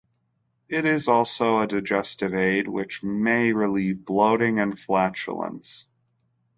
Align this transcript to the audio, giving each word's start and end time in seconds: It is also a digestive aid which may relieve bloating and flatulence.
It 0.67 0.85
is 0.87 1.07
also 1.07 1.59
a 1.59 1.67
digestive 1.67 2.33
aid 2.33 2.67
which 2.67 3.03
may 3.03 3.53
relieve 3.53 4.03
bloating 4.03 4.57
and 4.59 4.73
flatulence. 4.75 5.85